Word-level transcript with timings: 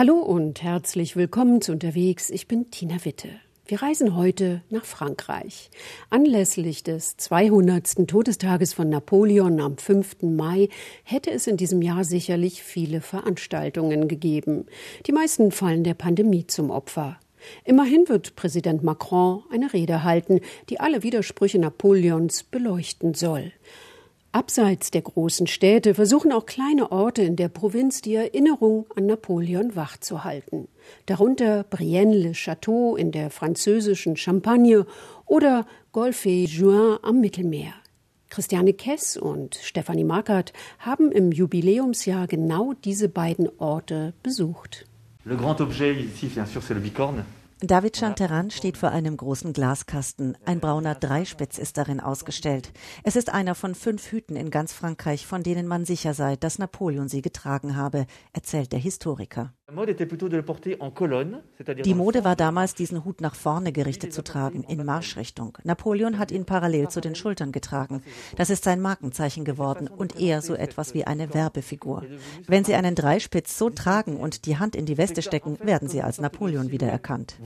Hallo 0.00 0.16
und 0.16 0.62
herzlich 0.62 1.14
willkommen 1.14 1.60
zu 1.60 1.72
Unterwegs. 1.72 2.30
Ich 2.30 2.48
bin 2.48 2.70
Tina 2.70 3.04
Witte. 3.04 3.28
Wir 3.66 3.82
reisen 3.82 4.16
heute 4.16 4.62
nach 4.70 4.86
Frankreich. 4.86 5.68
Anlässlich 6.08 6.82
des 6.82 7.18
200. 7.18 8.08
Todestages 8.08 8.72
von 8.72 8.88
Napoleon 8.88 9.60
am 9.60 9.76
5. 9.76 10.22
Mai 10.22 10.70
hätte 11.04 11.30
es 11.30 11.46
in 11.46 11.58
diesem 11.58 11.82
Jahr 11.82 12.04
sicherlich 12.04 12.62
viele 12.62 13.02
Veranstaltungen 13.02 14.08
gegeben. 14.08 14.64
Die 15.04 15.12
meisten 15.12 15.52
fallen 15.52 15.84
der 15.84 15.92
Pandemie 15.92 16.46
zum 16.46 16.70
Opfer. 16.70 17.20
Immerhin 17.66 18.08
wird 18.08 18.36
Präsident 18.36 18.82
Macron 18.82 19.42
eine 19.52 19.70
Rede 19.70 20.02
halten, 20.02 20.40
die 20.70 20.80
alle 20.80 21.02
Widersprüche 21.02 21.58
Napoleons 21.58 22.44
beleuchten 22.44 23.12
soll. 23.12 23.52
Abseits 24.32 24.92
der 24.92 25.02
großen 25.02 25.48
Städte 25.48 25.94
versuchen 25.94 26.30
auch 26.30 26.46
kleine 26.46 26.92
Orte 26.92 27.22
in 27.22 27.34
der 27.34 27.48
Provinz 27.48 28.00
die 28.00 28.14
Erinnerung 28.14 28.86
an 28.94 29.06
Napoleon 29.06 29.74
wachzuhalten. 29.74 30.68
Darunter 31.06 31.64
Brienne-le-Château 31.64 32.96
in 32.96 33.10
der 33.10 33.30
französischen 33.30 34.16
Champagne 34.16 34.86
oder 35.26 35.66
Golfe-Juin 35.90 36.98
am 37.02 37.20
Mittelmeer. 37.20 37.72
Christiane 38.28 38.72
Kess 38.72 39.16
und 39.16 39.56
Stefanie 39.56 40.04
Markert 40.04 40.52
haben 40.78 41.10
im 41.10 41.32
Jubiläumsjahr 41.32 42.28
genau 42.28 42.72
diese 42.84 43.08
beiden 43.08 43.48
Orte 43.58 44.14
besucht. 44.22 44.86
Le 45.24 45.36
grand 45.36 45.60
objet 45.60 45.98
ici, 45.98 46.28
bien 46.28 46.46
sûr, 46.46 46.62
c'est 46.62 46.74
le 46.74 46.80
bicorne. 46.80 47.24
David 47.62 47.98
Chanteran 47.98 48.50
steht 48.50 48.78
vor 48.78 48.90
einem 48.90 49.18
großen 49.18 49.52
Glaskasten. 49.52 50.34
Ein 50.46 50.60
brauner 50.60 50.94
Dreispitz 50.94 51.58
ist 51.58 51.76
darin 51.76 52.00
ausgestellt. 52.00 52.72
Es 53.04 53.16
ist 53.16 53.28
einer 53.28 53.54
von 53.54 53.74
fünf 53.74 54.10
Hüten 54.10 54.34
in 54.34 54.50
ganz 54.50 54.72
Frankreich, 54.72 55.26
von 55.26 55.42
denen 55.42 55.66
man 55.66 55.84
sicher 55.84 56.14
sei, 56.14 56.36
dass 56.36 56.58
Napoleon 56.58 57.10
sie 57.10 57.20
getragen 57.20 57.76
habe, 57.76 58.06
erzählt 58.32 58.72
der 58.72 58.78
Historiker. 58.78 59.52
Die 61.84 61.94
Mode 61.94 62.24
war 62.24 62.36
damals, 62.36 62.74
diesen 62.74 63.04
Hut 63.04 63.20
nach 63.20 63.34
vorne 63.34 63.72
gerichtet 63.72 64.12
zu 64.12 64.22
tragen, 64.22 64.64
in 64.64 64.84
Marschrichtung. 64.84 65.56
Napoleon 65.64 66.18
hat 66.18 66.30
ihn 66.30 66.44
parallel 66.44 66.88
zu 66.88 67.00
den 67.00 67.14
Schultern 67.14 67.52
getragen. 67.52 68.02
Das 68.36 68.50
ist 68.50 68.64
sein 68.64 68.80
Markenzeichen 68.80 69.44
geworden 69.44 69.88
und 69.88 70.20
eher 70.20 70.42
so 70.42 70.54
etwas 70.54 70.94
wie 70.94 71.04
eine 71.04 71.32
Werbefigur. 71.34 72.04
Wenn 72.46 72.64
Sie 72.64 72.74
einen 72.74 72.94
Dreispitz 72.94 73.58
so 73.58 73.70
tragen 73.70 74.16
und 74.16 74.46
die 74.46 74.58
Hand 74.58 74.76
in 74.76 74.86
die 74.86 74.98
Weste 74.98 75.22
stecken, 75.22 75.58
werden 75.62 75.88
Sie 75.88 76.02
als 76.02 76.20
Napoleon 76.20 76.70
wiedererkannt. 76.70 77.36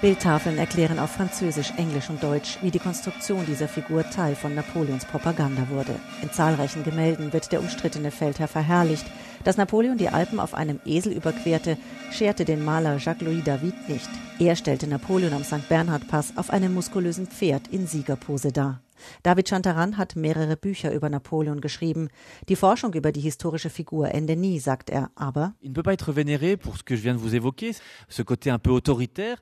Bildtafeln 0.00 0.56
erklären 0.56 0.98
auf 0.98 1.10
Französisch, 1.10 1.74
Englisch 1.76 2.08
und 2.08 2.22
Deutsch, 2.22 2.58
wie 2.62 2.70
die 2.70 2.78
Konstruktion 2.78 3.44
dieser 3.44 3.68
Figur 3.68 4.08
Teil 4.08 4.34
von 4.34 4.54
Napoleons 4.54 5.04
Propaganda 5.04 5.68
wurde. 5.68 5.94
In 6.22 6.32
zahlreichen 6.32 6.84
Gemälden 6.84 7.34
wird 7.34 7.52
der 7.52 7.60
umstrittene 7.60 8.10
Feldherr 8.10 8.48
verherrlicht. 8.48 9.04
Dass 9.44 9.56
Napoleon 9.56 9.96
die 9.96 10.08
Alpen 10.08 10.38
auf 10.38 10.54
einem 10.54 10.80
Esel 10.84 11.12
überquerte, 11.12 11.78
scherte 12.10 12.44
den 12.44 12.64
Maler 12.64 12.98
Jacques-Louis 12.98 13.42
David 13.44 13.88
nicht. 13.88 14.08
Er 14.38 14.56
stellte 14.56 14.86
Napoleon 14.86 15.32
am 15.32 15.44
St. 15.44 15.68
Bernhard-Pass 15.68 16.34
auf 16.36 16.50
einem 16.50 16.74
muskulösen 16.74 17.26
Pferd 17.26 17.68
in 17.68 17.86
Siegerpose 17.86 18.52
dar. 18.52 18.80
David 19.22 19.48
Chantaran 19.48 19.96
hat 19.96 20.16
mehrere 20.16 20.56
Bücher 20.56 20.92
über 20.92 21.08
Napoleon 21.08 21.60
geschrieben. 21.60 22.08
Die 22.48 22.56
Forschung 22.56 22.94
über 22.94 23.12
die 23.12 23.20
historische 23.20 23.70
Figur 23.70 24.12
ende 24.12 24.36
nie, 24.36 24.58
sagt 24.58 24.90
er, 24.90 25.10
aber 25.14 25.54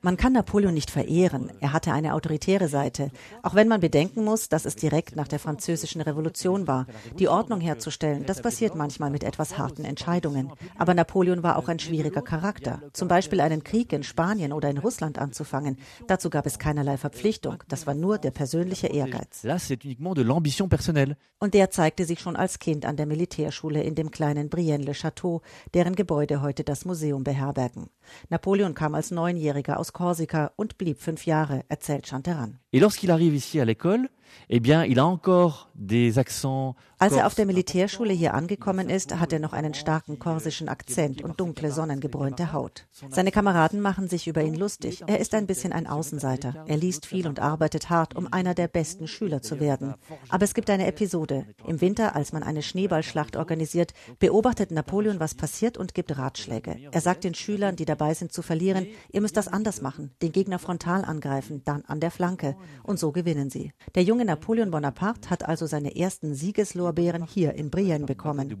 man 0.01 0.17
kann 0.17 0.33
Napoleon 0.33 0.73
nicht 0.73 0.91
verehren. 0.91 1.51
Er 1.59 1.73
hatte 1.73 1.91
eine 1.91 2.13
autoritäre 2.13 2.67
Seite. 2.67 3.11
Auch 3.43 3.55
wenn 3.55 3.67
man 3.67 3.79
bedenken 3.79 4.23
muss, 4.23 4.49
dass 4.49 4.65
es 4.65 4.75
direkt 4.75 5.15
nach 5.15 5.27
der 5.27 5.39
französischen 5.39 6.01
Revolution 6.01 6.67
war. 6.67 6.85
Die 7.17 7.27
Ordnung 7.27 7.61
herzustellen, 7.61 8.25
das 8.25 8.41
passiert 8.41 8.75
manchmal 8.75 9.09
mit 9.09 9.23
etwas 9.23 9.57
harten 9.57 9.85
Entscheidungen. 9.85 10.51
Aber 10.77 10.93
Napoleon 10.93 11.43
war 11.43 11.57
auch 11.57 11.67
ein 11.67 11.79
schwieriger 11.79 12.21
Charakter. 12.21 12.81
Zum 12.93 13.07
Beispiel 13.07 13.41
einen 13.41 13.63
Krieg 13.63 13.93
in 13.93 14.03
Spanien 14.03 14.53
oder 14.53 14.69
in 14.69 14.77
Russland 14.77 15.19
anzufangen. 15.19 15.77
Dazu 16.07 16.29
gab 16.29 16.45
es 16.45 16.59
keinerlei 16.59 16.97
Verpflichtung. 16.97 17.63
Das 17.67 17.87
war 17.87 17.93
nur 17.93 18.17
der 18.17 18.31
persönliche 18.31 18.87
Ehrgeiz. 18.87 19.43
Là, 19.49 19.57
c'est 19.57 19.83
uniquement 19.83 20.13
de 20.13 20.21
l'ambition 20.21 20.67
personnelle. 20.69 21.17
Und 21.39 21.55
der 21.55 21.71
zeigte 21.71 22.05
sich 22.05 22.19
schon 22.19 22.35
als 22.35 22.59
Kind 22.59 22.85
an 22.85 22.97
der 22.97 23.07
Militärschule 23.07 23.81
in 23.81 23.95
dem 23.95 24.11
kleinen 24.11 24.47
Brienne-le-Château, 24.47 25.41
deren 25.73 25.95
Gebäude 25.95 26.43
heute 26.43 26.63
das 26.63 26.85
Museum 26.85 27.23
beherbergen. 27.23 27.89
Napoleon 28.29 28.75
kam 28.75 28.93
als 28.93 29.09
Neunjähriger 29.09 29.79
aus 29.79 29.91
Korsika 29.91 30.51
und 30.55 30.77
blieb 30.77 31.01
fünf 31.01 31.25
Jahre, 31.25 31.65
erzählt 31.67 32.05
Chanteran. 32.05 32.59
Et 32.71 32.79
lorsqu'il 32.79 33.09
arrive 33.09 33.33
ici 33.33 33.59
à 33.59 33.65
l'école, 33.65 34.09
eh 34.47 34.59
bien, 34.59 34.83
il 34.83 34.99
a 34.99 35.05
encore 35.05 35.67
des 35.73 36.17
accents. 36.17 36.75
Als 37.01 37.13
er 37.13 37.27
auf 37.27 37.35
der 37.35 37.45
Militärschule 37.45 38.11
hier 38.11 38.33
angekommen 38.33 38.89
ist, 38.89 39.17
hat 39.17 39.31
er 39.31 39.39
noch 39.39 39.53
einen 39.53 39.73
starken 39.73 40.19
korsischen 40.19 40.67
Akzent 40.67 41.21
und 41.21 41.39
dunkle, 41.39 41.71
sonnengebräunte 41.71 42.51
Haut. 42.51 42.87
Seine 43.09 43.31
Kameraden 43.31 43.79
machen 43.79 44.09
sich 44.09 44.27
über 44.27 44.43
ihn 44.43 44.55
lustig. 44.55 45.03
Er 45.07 45.19
ist 45.19 45.33
ein 45.33 45.47
bisschen 45.47 45.71
ein 45.71 45.87
Außenseiter. 45.87 46.65
Er 46.67 46.75
liest 46.75 47.05
viel 47.05 47.25
und 47.25 47.39
arbeitet 47.39 47.89
hart, 47.89 48.17
um 48.17 48.27
einer 48.33 48.53
der 48.53 48.67
besten 48.67 49.07
Schüler 49.07 49.41
zu 49.41 49.61
werden. 49.61 49.93
Aber 50.27 50.43
es 50.43 50.53
gibt 50.53 50.69
eine 50.69 50.87
Episode. 50.87 51.45
Im 51.65 51.79
Winter, 51.79 52.17
als 52.17 52.33
man 52.33 52.43
eine 52.43 52.61
Schneeballschlacht 52.61 53.37
organisiert, 53.37 53.93
beobachtet 54.19 54.71
Napoleon, 54.71 55.21
was 55.21 55.35
passiert 55.35 55.77
und 55.77 55.93
gibt 55.93 56.17
Ratschläge. 56.17 56.75
Er 56.91 56.99
sagt 56.99 57.23
den 57.23 57.33
Schülern, 57.33 57.77
die 57.77 57.85
dabei 57.85 58.13
sind 58.13 58.33
zu 58.33 58.41
verlieren, 58.41 58.87
ihr 59.13 59.21
müsst 59.21 59.37
das 59.37 59.47
anders 59.47 59.81
machen, 59.81 60.11
den 60.21 60.33
Gegner 60.33 60.59
frontal 60.59 61.05
angreifen, 61.05 61.61
dann 61.63 61.85
an 61.85 62.01
der 62.01 62.11
Flanke. 62.11 62.57
Und 62.83 62.99
so 62.99 63.13
gewinnen 63.13 63.49
sie. 63.49 63.71
Der 63.95 64.03
junge 64.03 64.18
Napoleon 64.25 64.71
Bonaparte 64.71 65.29
hat 65.29 65.47
also 65.47 65.65
seine 65.65 65.95
ersten 65.95 66.33
Siegeslorbeeren 66.33 67.25
hier 67.25 67.53
in 67.53 67.69
Brienne 67.69 68.05
bekommen. 68.05 68.55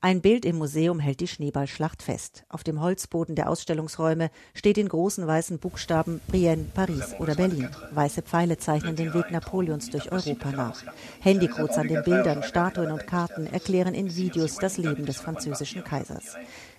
Ein 0.00 0.20
Bild 0.20 0.44
im 0.44 0.56
Museum 0.56 0.98
hält 1.00 1.20
die 1.20 1.28
Schneeballschlacht 1.28 2.02
fest. 2.02 2.44
Auf 2.48 2.64
dem 2.64 2.80
Holzboden 2.80 3.34
der 3.34 3.48
Ausstellungsräume 3.48 4.30
steht 4.54 4.78
in 4.78 4.88
großen 4.88 5.26
weißen 5.26 5.58
Buchstaben 5.58 6.20
Brienne, 6.28 6.66
Paris 6.74 7.14
oder 7.18 7.34
Berlin. 7.34 7.68
Weiße 7.92 8.22
Pfeile 8.22 8.58
zeichnen 8.58 8.96
den 8.96 9.14
Weg 9.14 9.30
Napoleons 9.30 9.90
durch 9.90 10.10
Europa 10.10 10.50
nach. 10.50 10.82
Handycodes 11.20 11.76
an 11.76 11.88
den 11.88 12.02
Bildern, 12.02 12.42
Statuen 12.42 12.90
und 12.90 13.06
Karten 13.06 13.46
erklären 13.46 13.94
in 13.94 14.14
Videos 14.14 14.56
das 14.56 14.78
Leben 14.78 15.06
des 15.06 15.18
französischen 15.18 15.84
Kaisers. 15.84 16.36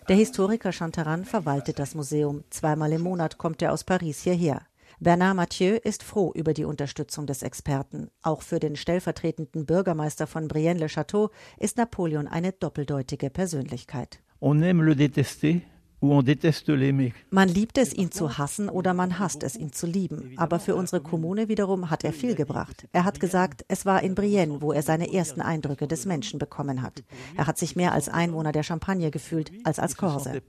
Der 0.07 0.15
Historiker 0.15 0.71
Chantaran 0.71 1.23
verwaltet 1.23 1.77
das 1.77 1.93
Museum. 1.93 2.43
Zweimal 2.49 2.91
im 2.93 3.01
Monat 3.01 3.37
kommt 3.37 3.61
er 3.61 3.71
aus 3.71 3.83
Paris 3.83 4.23
hierher. 4.23 4.63
Bernard 5.01 5.37
Mathieu 5.37 5.77
ist 5.81 6.03
froh 6.03 6.33
über 6.35 6.53
die 6.53 6.65
Unterstützung 6.65 7.25
des 7.25 7.41
Experten. 7.41 8.09
Auch 8.21 8.41
für 8.41 8.59
den 8.59 8.75
stellvertretenden 8.75 9.65
Bürgermeister 9.65 10.27
von 10.27 10.49
Brienne-le-Château 10.49 11.29
ist 11.57 11.77
Napoleon 11.77 12.27
eine 12.27 12.51
doppeldeutige 12.51 13.29
Persönlichkeit. 13.29 14.19
On 14.41 14.61
aime 14.61 14.83
le 14.83 14.95
détester 14.95 15.61
man 16.01 17.49
liebt 17.49 17.77
es, 17.77 17.93
ihn 17.93 18.11
zu 18.11 18.37
hassen 18.37 18.69
oder 18.69 18.93
man 18.93 19.19
hasst 19.19 19.43
es, 19.43 19.57
ihn 19.57 19.73
zu 19.73 19.85
lieben. 19.85 20.33
Aber 20.37 20.59
für 20.59 20.75
unsere 20.75 21.01
Kommune 21.01 21.49
wiederum 21.49 21.89
hat 21.89 22.05
er 22.05 22.13
viel 22.13 22.35
gebracht. 22.35 22.87
Er 22.93 23.03
hat 23.03 23.19
gesagt, 23.19 23.65
es 23.67 23.85
war 23.85 24.01
in 24.01 24.15
Brienne, 24.15 24.61
wo 24.61 24.71
er 24.71 24.81
seine 24.81 25.13
ersten 25.13 25.41
Eindrücke 25.41 25.87
des 25.87 26.05
Menschen 26.05 26.39
bekommen 26.39 26.81
hat. 26.81 27.03
Er 27.35 27.47
hat 27.47 27.57
sich 27.57 27.75
mehr 27.75 27.91
als 27.91 28.07
Einwohner 28.07 28.53
der 28.53 28.63
Champagne 28.63 29.11
gefühlt 29.11 29.51
als 29.65 29.77
als 29.77 29.97
Korse. 29.97 30.41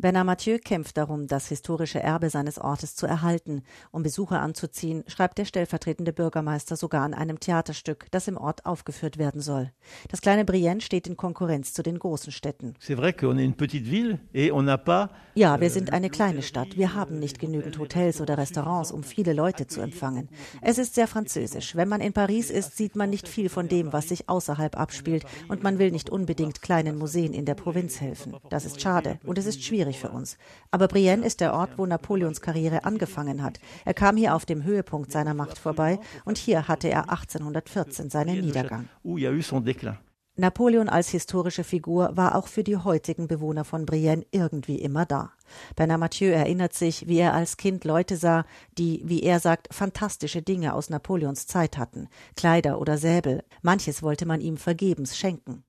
Bernard 0.00 0.24
Mathieu 0.24 0.56
kämpft 0.58 0.96
darum, 0.96 1.26
das 1.26 1.48
historische 1.48 2.00
Erbe 2.00 2.30
seines 2.30 2.58
Ortes 2.58 2.96
zu 2.96 3.06
erhalten. 3.06 3.62
Um 3.90 4.02
Besucher 4.02 4.40
anzuziehen, 4.40 5.04
schreibt 5.06 5.36
der 5.36 5.44
stellvertretende 5.44 6.14
Bürgermeister 6.14 6.76
sogar 6.76 7.02
an 7.02 7.12
einem 7.12 7.38
Theaterstück, 7.38 8.06
das 8.10 8.26
im 8.26 8.38
Ort 8.38 8.64
aufgeführt 8.64 9.18
werden 9.18 9.42
soll. 9.42 9.72
Das 10.08 10.22
kleine 10.22 10.46
Brienne 10.46 10.80
steht 10.80 11.06
in 11.06 11.18
Konkurrenz 11.18 11.74
zu 11.74 11.82
den 11.82 11.98
großen 11.98 12.32
Städten. 12.32 12.74
Ja, 15.34 15.60
wir 15.60 15.68
sind 15.68 15.92
eine 15.92 16.08
kleine 16.08 16.40
Stadt. 16.40 16.78
Wir 16.78 16.94
haben 16.94 17.18
nicht 17.18 17.38
genügend 17.38 17.78
Hotels 17.78 18.22
oder 18.22 18.38
Restaurants, 18.38 18.92
um 18.92 19.02
viele 19.02 19.34
Leute 19.34 19.66
zu 19.66 19.82
empfangen. 19.82 20.30
Es 20.62 20.78
ist 20.78 20.94
sehr 20.94 21.08
französisch. 21.08 21.76
Wenn 21.76 21.88
man 21.88 22.00
in 22.00 22.14
Paris 22.14 22.50
ist, 22.50 22.74
sieht 22.74 22.96
man 22.96 23.10
nicht 23.10 23.28
viel 23.28 23.50
von 23.50 23.68
dem, 23.68 23.92
was 23.92 24.08
sich 24.08 24.30
außerhalb 24.30 24.78
abspielt, 24.78 25.26
und 25.48 25.62
man 25.62 25.78
will 25.78 25.90
nicht 25.90 26.08
unbedingt 26.08 26.62
kleinen 26.62 26.96
Museen 26.96 27.34
in 27.34 27.44
der 27.44 27.54
Provinz 27.54 28.00
helfen. 28.00 28.34
Das 28.48 28.64
ist 28.64 28.80
schade 28.80 29.18
und 29.24 29.36
es 29.36 29.44
ist 29.44 29.62
schwierig 29.62 29.89
schwierig 29.92 30.00
für 30.00 30.10
uns. 30.10 30.38
Aber 30.70 30.88
Brienne 30.88 31.24
ist 31.24 31.40
der 31.40 31.52
Ort, 31.52 31.70
wo 31.76 31.86
Napoleons 31.86 32.40
Karriere 32.40 32.84
angefangen 32.84 33.42
hat. 33.42 33.60
Er 33.84 33.94
kam 33.94 34.16
hier 34.16 34.34
auf 34.34 34.46
dem 34.46 34.64
Höhepunkt 34.64 35.12
seiner 35.12 35.34
Macht 35.34 35.58
vorbei 35.58 35.98
und 36.24 36.38
hier 36.38 36.68
hatte 36.68 36.88
er 36.88 37.10
1814 37.10 38.10
seinen 38.10 38.40
Niedergang. 38.40 38.88
Napoleon 40.36 40.88
als 40.88 41.10
historische 41.10 41.64
Figur 41.64 42.16
war 42.16 42.34
auch 42.34 42.46
für 42.46 42.64
die 42.64 42.76
heutigen 42.76 43.26
Bewohner 43.26 43.64
von 43.64 43.84
Brienne 43.84 44.24
irgendwie 44.30 44.76
immer 44.76 45.04
da. 45.04 45.32
Bernard 45.76 46.00
Mathieu 46.00 46.28
erinnert 46.28 46.72
sich, 46.72 47.08
wie 47.08 47.18
er 47.18 47.34
als 47.34 47.56
Kind 47.56 47.84
Leute 47.84 48.16
sah, 48.16 48.46
die, 48.78 49.02
wie 49.04 49.22
er 49.22 49.40
sagt, 49.40 49.74
fantastische 49.74 50.40
Dinge 50.40 50.72
aus 50.72 50.88
Napoleons 50.88 51.46
Zeit 51.46 51.76
hatten, 51.76 52.08
Kleider 52.36 52.80
oder 52.80 52.96
Säbel. 52.96 53.42
Manches 53.60 54.02
wollte 54.02 54.24
man 54.24 54.40
ihm 54.40 54.56
vergebens 54.56 55.18
schenken. 55.18 55.64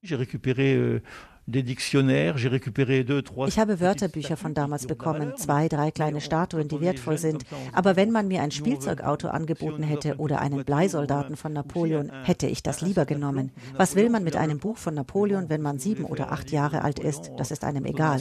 Ich 3.47 3.59
habe 3.59 3.79
Wörterbücher 3.79 4.37
von 4.37 4.53
damals 4.53 4.87
bekommen, 4.87 5.33
zwei, 5.37 5.67
drei 5.67 5.91
kleine 5.91 6.21
Statuen, 6.21 6.67
die 6.67 6.81
wertvoll 6.81 7.17
sind. 7.17 7.45
Aber 7.73 7.95
wenn 7.95 8.11
man 8.11 8.27
mir 8.27 8.41
ein 8.41 8.51
Spielzeugauto 8.51 9.27
angeboten 9.27 9.83
hätte 9.83 10.17
oder 10.17 10.39
einen 10.39 10.63
Bleisoldaten 10.63 11.35
von 11.35 11.53
Napoleon, 11.53 12.11
hätte 12.23 12.47
ich 12.47 12.63
das 12.63 12.81
lieber 12.81 13.05
genommen. 13.05 13.51
Was 13.75 13.95
will 13.95 14.09
man 14.09 14.23
mit 14.23 14.35
einem 14.35 14.59
Buch 14.59 14.77
von 14.77 14.93
Napoleon, 14.93 15.49
wenn 15.49 15.61
man 15.61 15.79
sieben 15.79 16.05
oder 16.05 16.31
acht 16.31 16.51
Jahre 16.51 16.83
alt 16.83 16.99
ist? 16.99 17.31
Das 17.37 17.51
ist 17.51 17.63
einem 17.63 17.85
egal. 17.85 18.19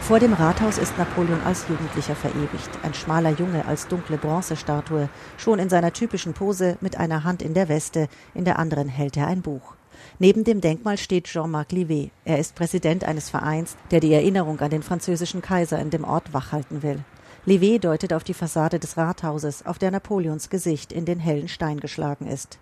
Vor 0.00 0.18
dem 0.20 0.32
Rathaus 0.32 0.78
ist 0.78 0.96
Napoleon 0.96 1.40
als 1.44 1.68
Jugendlicher 1.68 2.14
verewigt. 2.14 2.70
Ein 2.82 2.94
schmaler 2.94 3.30
Junge 3.30 3.66
als 3.66 3.88
dunkle 3.88 4.16
Bronzestatue, 4.16 5.08
schon 5.36 5.58
in 5.58 5.68
seiner 5.68 5.92
typischen 5.92 6.32
Pose 6.32 6.78
mit 6.80 6.96
einer 6.96 7.24
Hand 7.24 7.42
in 7.42 7.52
der 7.52 7.68
Weste, 7.68 8.08
in 8.34 8.44
der 8.44 8.58
anderen 8.58 8.88
hält 8.88 9.16
er 9.16 9.26
ein 9.26 9.42
Buch. 9.42 9.77
Neben 10.18 10.44
dem 10.44 10.60
Denkmal 10.60 10.98
steht 10.98 11.24
Jean-Marc 11.24 11.72
Livet. 11.72 12.10
Er 12.24 12.38
ist 12.38 12.54
Präsident 12.54 13.04
eines 13.04 13.30
Vereins, 13.30 13.76
der 13.90 14.00
die 14.00 14.12
Erinnerung 14.12 14.60
an 14.60 14.70
den 14.70 14.82
französischen 14.82 15.42
Kaiser 15.42 15.78
in 15.78 15.90
dem 15.90 16.04
Ort 16.04 16.32
wachhalten 16.32 16.82
will. 16.82 17.04
Livet 17.46 17.84
deutet 17.84 18.12
auf 18.12 18.24
die 18.24 18.34
Fassade 18.34 18.78
des 18.78 18.96
Rathauses, 18.96 19.64
auf 19.64 19.78
der 19.78 19.90
Napoleons 19.90 20.50
Gesicht 20.50 20.92
in 20.92 21.04
den 21.04 21.18
hellen 21.18 21.48
Stein 21.48 21.80
geschlagen 21.80 22.26
ist. 22.26 22.58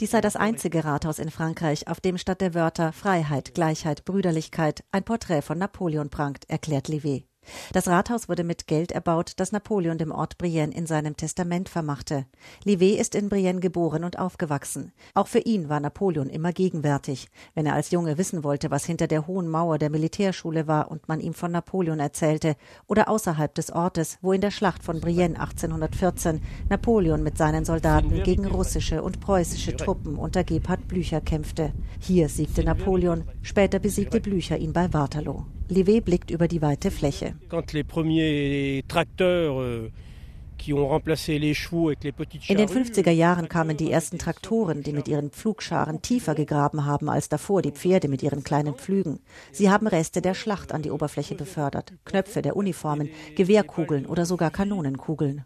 Dies 0.00 0.10
sei 0.10 0.20
das 0.20 0.36
einzige 0.36 0.84
Rathaus 0.84 1.18
in 1.18 1.30
Frankreich, 1.30 1.88
auf 1.88 2.00
dem 2.00 2.18
statt 2.18 2.40
der 2.40 2.54
Wörter 2.54 2.92
Freiheit, 2.92 3.54
Gleichheit, 3.54 4.04
Brüderlichkeit 4.04 4.84
ein 4.92 5.04
Porträt 5.04 5.42
von 5.42 5.58
Napoleon 5.58 6.08
prangt, 6.08 6.48
erklärt 6.48 6.88
Livet. 6.88 7.24
Das 7.72 7.88
Rathaus 7.88 8.28
wurde 8.28 8.44
mit 8.44 8.66
Geld 8.66 8.92
erbaut, 8.92 9.32
das 9.36 9.52
Napoleon 9.52 9.98
dem 9.98 10.12
Ort 10.12 10.38
Brienne 10.38 10.74
in 10.74 10.86
seinem 10.86 11.16
Testament 11.16 11.68
vermachte. 11.68 12.26
Livet 12.64 12.98
ist 12.98 13.14
in 13.14 13.28
Brienne 13.28 13.60
geboren 13.60 14.04
und 14.04 14.18
aufgewachsen. 14.18 14.92
Auch 15.14 15.26
für 15.26 15.40
ihn 15.40 15.68
war 15.68 15.80
Napoleon 15.80 16.28
immer 16.28 16.52
gegenwärtig. 16.52 17.28
Wenn 17.54 17.66
er 17.66 17.74
als 17.74 17.90
Junge 17.90 18.18
wissen 18.18 18.44
wollte, 18.44 18.70
was 18.70 18.84
hinter 18.84 19.06
der 19.06 19.26
hohen 19.26 19.48
Mauer 19.48 19.78
der 19.78 19.90
Militärschule 19.90 20.66
war 20.66 20.90
und 20.90 21.08
man 21.08 21.20
ihm 21.20 21.34
von 21.34 21.52
Napoleon 21.52 22.00
erzählte, 22.00 22.56
oder 22.86 23.08
außerhalb 23.08 23.54
des 23.54 23.70
Ortes, 23.70 24.18
wo 24.22 24.32
in 24.32 24.40
der 24.40 24.50
Schlacht 24.50 24.82
von 24.82 25.00
Brienne 25.00 25.38
1814 25.38 26.40
Napoleon 26.68 27.22
mit 27.22 27.38
seinen 27.38 27.64
Soldaten 27.64 28.22
gegen 28.22 28.46
russische 28.46 29.02
und 29.02 29.20
preußische 29.20 29.76
Truppen 29.76 30.16
unter 30.16 30.44
Gebhard 30.44 30.88
Blücher 30.88 31.20
kämpfte. 31.20 31.72
Hier 32.00 32.28
siegte 32.28 32.64
Napoleon, 32.64 33.24
später 33.42 33.78
besiegte 33.78 34.20
Blücher 34.20 34.58
ihn 34.58 34.72
bei 34.72 34.92
Waterloo. 34.92 35.44
Livet 35.68 36.04
blickt 36.04 36.30
über 36.30 36.48
die 36.48 36.62
weite 36.62 36.90
Fläche. 36.90 37.34
Euh, 37.50 37.62
in 42.48 42.56
den 42.56 42.68
50er 42.68 43.10
Jahren 43.10 43.48
kamen 43.48 43.76
die 43.76 43.92
ersten 43.92 44.18
Traktoren, 44.18 44.82
die 44.82 44.92
mit 44.92 45.08
ihren 45.08 45.30
Pflugscharen 45.30 46.02
tiefer 46.02 46.34
gegraben 46.34 46.86
haben 46.86 47.08
als 47.10 47.28
davor 47.28 47.62
die 47.62 47.70
Pferde 47.72 48.08
mit 48.08 48.22
ihren 48.22 48.42
kleinen 48.42 48.74
Pflügen. 48.74 49.20
Sie 49.52 49.70
haben 49.70 49.86
Reste 49.86 50.22
der 50.22 50.34
Schlacht 50.34 50.72
an 50.72 50.82
die 50.82 50.90
Oberfläche 50.90 51.34
befördert, 51.34 51.92
Knöpfe 52.04 52.40
der 52.42 52.56
Uniformen, 52.56 53.10
Gewehrkugeln 53.36 54.06
oder 54.06 54.24
sogar 54.24 54.50
Kanonenkugeln. 54.50 55.44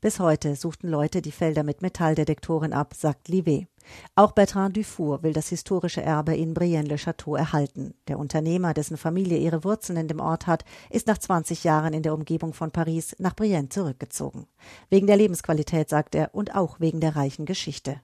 Bis 0.00 0.20
heute 0.20 0.54
suchten 0.54 0.88
Leute 0.88 1.20
die 1.20 1.32
Felder 1.32 1.64
mit 1.64 1.82
Metalldetektoren 1.82 2.72
ab, 2.72 2.94
sagt 2.94 3.26
Livet. 3.26 3.66
Auch 4.14 4.30
Bertrand 4.30 4.76
Dufour 4.76 5.24
will 5.24 5.32
das 5.32 5.48
historische 5.48 6.00
Erbe 6.00 6.36
in 6.36 6.54
Brienne-le-Château 6.54 7.36
erhalten. 7.36 7.94
Der 8.06 8.20
Unternehmer, 8.20 8.74
dessen 8.74 8.96
Familie 8.96 9.38
ihre 9.38 9.64
Wurzeln 9.64 9.98
in 9.98 10.06
dem 10.06 10.20
Ort 10.20 10.46
hat, 10.46 10.64
ist 10.88 11.08
nach 11.08 11.18
20 11.18 11.64
Jahren 11.64 11.94
in 11.94 12.04
der 12.04 12.14
Umgebung 12.14 12.52
von 12.52 12.70
Paris 12.70 13.16
nach 13.18 13.34
Brienne 13.34 13.70
zurückgezogen. 13.70 14.46
Wegen 14.88 15.08
der 15.08 15.16
Lebensqualität, 15.16 15.88
sagt 15.88 16.14
er, 16.14 16.32
und 16.32 16.54
auch 16.54 16.78
wegen 16.78 17.00
der 17.00 17.16
reichen 17.16 17.44
Geschichte. 17.44 18.00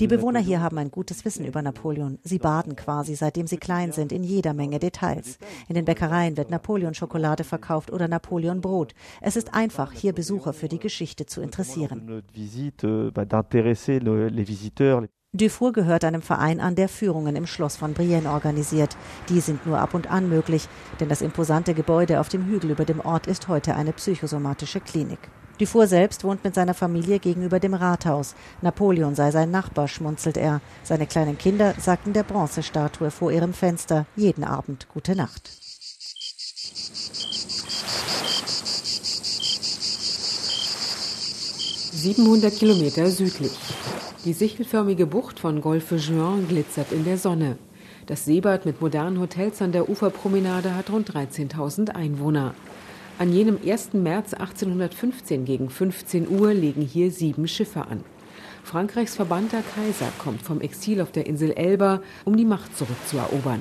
Die 0.00 0.06
Bewohner 0.06 0.40
hier 0.40 0.60
haben 0.60 0.78
ein 0.78 0.90
gutes 0.90 1.24
Wissen 1.24 1.44
über 1.44 1.62
Napoleon. 1.62 2.18
Sie 2.22 2.38
baden 2.38 2.76
quasi, 2.76 3.14
seitdem 3.14 3.46
sie 3.46 3.58
klein 3.58 3.92
sind, 3.92 4.12
in 4.12 4.24
jeder 4.24 4.52
Menge 4.54 4.78
Details. 4.78 5.38
In 5.68 5.74
den 5.74 5.84
Bäckereien 5.84 6.36
wird 6.36 6.50
Napoleon-Schokolade 6.50 7.44
verkauft 7.44 7.92
oder 7.92 8.08
Napoleon-Brot. 8.08 8.94
Es 9.20 9.36
ist 9.36 9.54
einfach, 9.54 9.92
hier 9.92 10.12
Besucher 10.12 10.52
für 10.52 10.68
die 10.68 10.78
Geschichte 10.78 11.26
zu 11.26 11.40
interessieren. 11.40 12.08
Euh, 12.08 12.22
Dufour 15.32 15.72
gehört 15.72 16.04
einem 16.04 16.22
Verein 16.22 16.58
an, 16.58 16.74
der 16.74 16.88
Führungen 16.88 17.36
im 17.36 17.46
Schloss 17.46 17.76
von 17.76 17.94
Brienne 17.94 18.30
organisiert. 18.30 18.96
Die 19.28 19.38
sind 19.38 19.64
nur 19.64 19.78
ab 19.78 19.94
und 19.94 20.10
an 20.10 20.28
möglich, 20.28 20.68
denn 20.98 21.08
das 21.08 21.22
imposante 21.22 21.72
Gebäude 21.72 22.18
auf 22.18 22.28
dem 22.28 22.46
Hügel 22.46 22.72
über 22.72 22.84
dem 22.84 22.98
Ort 22.98 23.28
ist 23.28 23.46
heute 23.46 23.76
eine 23.76 23.92
psychosomatische 23.92 24.80
Klinik. 24.80 25.20
Dufour 25.60 25.86
selbst 25.86 26.24
wohnt 26.24 26.42
mit 26.42 26.54
seiner 26.54 26.72
Familie 26.72 27.18
gegenüber 27.18 27.60
dem 27.60 27.74
Rathaus. 27.74 28.34
Napoleon 28.62 29.14
sei 29.14 29.30
sein 29.30 29.50
Nachbar, 29.50 29.88
schmunzelt 29.88 30.38
er. 30.38 30.62
Seine 30.82 31.06
kleinen 31.06 31.36
Kinder 31.36 31.74
sagten 31.78 32.14
der 32.14 32.22
Bronzestatue 32.22 33.10
vor 33.10 33.30
ihrem 33.30 33.52
Fenster 33.52 34.06
jeden 34.16 34.42
Abend 34.42 34.88
Gute 34.88 35.14
Nacht. 35.14 35.50
Siebenhundert 41.92 42.54
Kilometer 42.54 43.10
südlich. 43.10 43.52
Die 44.24 44.32
sichelförmige 44.32 45.04
Bucht 45.04 45.40
von 45.40 45.60
Golfe 45.60 45.96
Juin 45.96 46.48
glitzert 46.48 46.90
in 46.90 47.04
der 47.04 47.18
Sonne. 47.18 47.58
Das 48.06 48.24
Seebad 48.24 48.64
mit 48.64 48.80
modernen 48.80 49.20
Hotels 49.20 49.60
an 49.60 49.72
der 49.72 49.90
Uferpromenade 49.90 50.74
hat 50.74 50.88
rund 50.88 51.10
13.000 51.14 51.90
Einwohner. 51.90 52.54
An 53.20 53.34
jenem 53.34 53.58
1. 53.62 53.92
März 53.92 54.32
1815 54.32 55.44
gegen 55.44 55.68
15 55.68 56.26
Uhr 56.26 56.54
legen 56.54 56.80
hier 56.80 57.10
sieben 57.10 57.46
Schiffe 57.48 57.82
an. 57.82 58.02
Frankreichs 58.64 59.14
verbannter 59.14 59.62
Kaiser 59.74 60.10
kommt 60.16 60.40
vom 60.40 60.62
Exil 60.62 61.02
auf 61.02 61.12
der 61.12 61.26
Insel 61.26 61.52
Elba, 61.52 62.00
um 62.24 62.34
die 62.38 62.46
Macht 62.46 62.78
zurückzuerobern. 62.78 63.60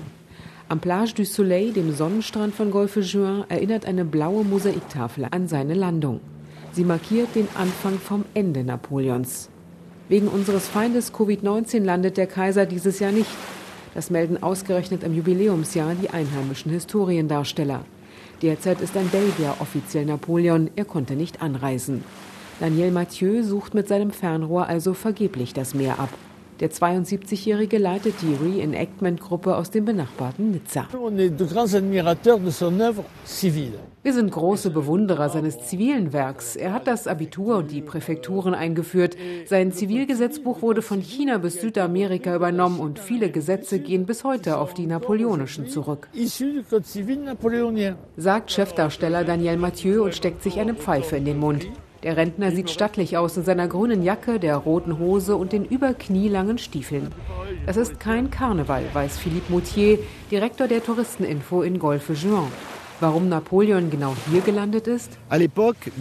Am 0.69 0.79
Plage 0.79 1.11
du 1.13 1.25
Soleil, 1.25 1.73
dem 1.73 1.93
Sonnenstrand 1.93 2.55
von 2.55 2.71
Golfe 2.71 3.01
Juin, 3.01 3.43
erinnert 3.49 3.85
eine 3.85 4.05
blaue 4.05 4.45
Mosaiktafel 4.45 5.27
an 5.29 5.49
seine 5.49 5.73
Landung. 5.73 6.21
Sie 6.71 6.85
markiert 6.85 7.35
den 7.35 7.49
Anfang 7.55 7.99
vom 7.99 8.23
Ende 8.33 8.63
Napoleons. 8.63 9.49
Wegen 10.07 10.29
unseres 10.29 10.69
Feindes 10.69 11.13
Covid-19 11.13 11.83
landet 11.83 12.15
der 12.15 12.27
Kaiser 12.27 12.65
dieses 12.65 12.99
Jahr 12.99 13.11
nicht. 13.11 13.29
Das 13.93 14.09
melden 14.09 14.41
ausgerechnet 14.41 15.03
im 15.03 15.13
Jubiläumsjahr 15.13 15.95
die 16.01 16.11
einheimischen 16.11 16.71
Historiendarsteller. 16.71 17.83
Derzeit 18.41 18.79
ist 18.79 18.95
ein 18.95 19.09
Belgier 19.09 19.55
offiziell 19.59 20.05
Napoleon, 20.05 20.69
er 20.75 20.85
konnte 20.85 21.15
nicht 21.15 21.41
anreisen. 21.41 22.03
Daniel 22.59 22.91
Mathieu 22.91 23.43
sucht 23.43 23.73
mit 23.73 23.87
seinem 23.87 24.11
Fernrohr 24.11 24.67
also 24.67 24.93
vergeblich 24.93 25.53
das 25.53 25.73
Meer 25.73 25.99
ab. 25.99 26.09
Der 26.59 26.69
72-Jährige 26.71 27.77
leitet 27.77 28.15
die 28.21 28.33
Reenactment-Gruppe 28.33 29.55
aus 29.55 29.71
dem 29.71 29.85
benachbarten 29.85 30.51
Nizza. 30.51 30.87
Wir 34.03 34.13
sind 34.13 34.31
große 34.31 34.69
Bewunderer 34.69 35.29
seines 35.29 35.65
zivilen 35.65 36.11
Werks. 36.11 36.57
Er 36.57 36.73
hat 36.73 36.87
das 36.87 37.07
Abitur 37.07 37.57
und 37.57 37.71
die 37.71 37.81
Präfekturen 37.81 38.53
eingeführt. 38.53 39.15
Sein 39.45 39.71
Zivilgesetzbuch 39.71 40.61
wurde 40.61 40.81
von 40.81 40.99
China 40.99 41.37
bis 41.37 41.61
Südamerika 41.61 42.35
übernommen 42.35 42.81
und 42.81 42.99
viele 42.99 43.29
Gesetze 43.29 43.79
gehen 43.79 44.05
bis 44.05 44.25
heute 44.25 44.57
auf 44.57 44.73
die 44.73 44.85
napoleonischen 44.85 45.69
zurück. 45.69 46.09
Sagt 48.17 48.51
Chefdarsteller 48.51 49.23
Daniel 49.23 49.57
Mathieu 49.57 50.03
und 50.03 50.13
steckt 50.13 50.43
sich 50.43 50.59
eine 50.59 50.73
Pfeife 50.73 51.15
in 51.15 51.23
den 51.23 51.39
Mund. 51.39 51.67
Der 52.03 52.15
Rentner 52.15 52.51
sieht 52.51 52.69
stattlich 52.69 53.17
aus 53.17 53.35
in 53.35 53.43
seiner 53.43 53.67
grünen 53.67 54.03
Jacke, 54.03 54.39
der 54.39 54.55
roten 54.55 54.99
Hose 54.99 55.35
und 55.35 55.51
den 55.51 55.65
überknielangen 55.65 56.57
Stiefeln. 56.57 57.09
Das 57.65 57.75
ist 57.75 57.99
kein 57.99 58.31
Karneval, 58.31 58.85
weiß 58.93 59.17
Philippe 59.17 59.51
Moutier, 59.51 59.99
Direktor 60.31 60.67
der 60.67 60.81
Touristeninfo 60.81 61.61
in 61.61 61.77
Golfe 61.77 62.13
Juan. 62.13 62.47
Warum 63.01 63.27
Napoleon 63.27 63.89
genau 63.89 64.13
hier 64.29 64.41
gelandet 64.41 64.87
ist? 64.87 65.17